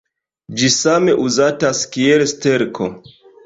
[0.61, 2.93] Ĝi same uzatas kiel sterko.